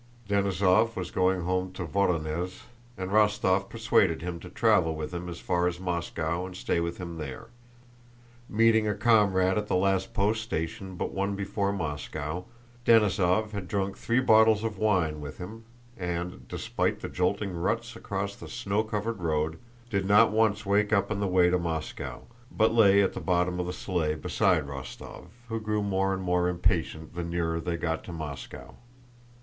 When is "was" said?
0.95-1.11